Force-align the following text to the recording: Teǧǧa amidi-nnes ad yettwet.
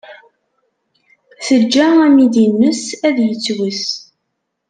Teǧǧa 1.45 1.87
amidi-nnes 2.05 2.83
ad 3.07 3.17
yettwet. 3.27 3.81